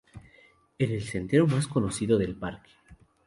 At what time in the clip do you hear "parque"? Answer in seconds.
2.35-2.71